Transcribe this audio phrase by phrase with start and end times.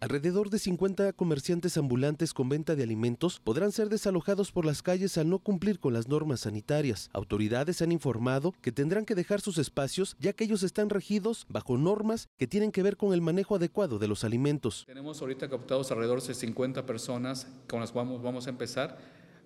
[0.00, 5.18] Alrededor de 50 comerciantes ambulantes con venta de alimentos podrán ser desalojados por las calles
[5.18, 7.10] al no cumplir con las normas sanitarias.
[7.12, 11.76] Autoridades han informado que tendrán que dejar sus espacios ya que ellos están regidos bajo
[11.76, 14.84] normas que tienen que ver con el manejo adecuado de los alimentos.
[14.86, 18.98] Tenemos ahorita captados alrededor de 50 personas con las cuales vamos a empezar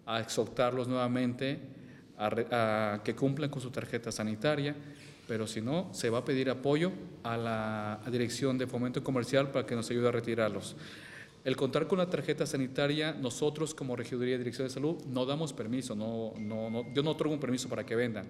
[0.05, 1.61] a exhortarlos nuevamente
[2.19, 4.77] a, a que cumplan con su tarjeta sanitaria
[5.33, 6.93] pero si no, se va a pedir apoyo
[7.23, 10.77] a la Dirección de Fomento Comercial para que nos ayude a retirarlos.
[11.43, 15.55] El contar con la tarjeta sanitaria, nosotros como Regiduría de Dirección de Salud no damos
[15.55, 18.27] permiso, yo no otorgo un permiso para que vendan.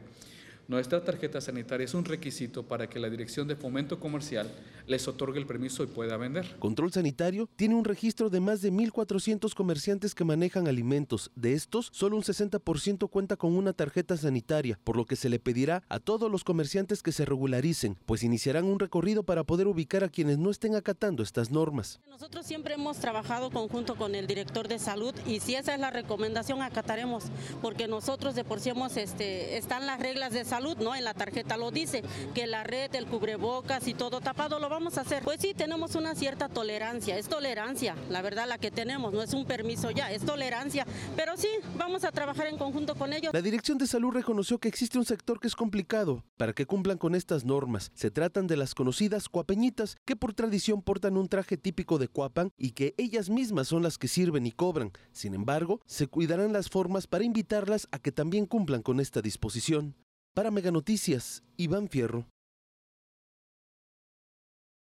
[0.69, 4.51] Nuestra tarjeta sanitaria es un requisito para que la Dirección de Fomento Comercial
[4.87, 6.57] les otorgue el permiso y pueda vender.
[6.59, 11.31] Control Sanitario tiene un registro de más de 1.400 comerciantes que manejan alimentos.
[11.35, 15.39] De estos, solo un 60% cuenta con una tarjeta sanitaria, por lo que se le
[15.39, 20.05] pedirá a todos los comerciantes que se regularicen, pues iniciarán un recorrido para poder ubicar
[20.05, 22.01] a quienes no estén acatando estas normas.
[22.09, 25.91] Nosotros siempre hemos trabajado conjunto con el director de salud y si esa es la
[25.91, 27.25] recomendación acataremos,
[27.61, 30.95] porque nosotros de por sí hemos, este, están las reglas de salud, ¿no?
[30.95, 32.03] En la tarjeta lo dice,
[32.35, 35.23] que la red, el cubrebocas y todo tapado lo vamos a hacer.
[35.23, 39.33] Pues sí, tenemos una cierta tolerancia, es tolerancia, la verdad la que tenemos, no es
[39.33, 40.87] un permiso ya, es tolerancia,
[41.17, 43.33] pero sí, vamos a trabajar en conjunto con ellos.
[43.33, 46.99] La Dirección de Salud reconoció que existe un sector que es complicado para que cumplan
[46.99, 47.91] con estas normas.
[47.95, 52.53] Se tratan de las conocidas cuapeñitas, que por tradición portan un traje típico de Cuapan
[52.57, 54.93] y que ellas mismas son las que sirven y cobran.
[55.13, 59.95] Sin embargo, se cuidarán las formas para invitarlas a que también cumplan con esta disposición.
[60.35, 62.32] Para Mega Noticias, Iván Fierro.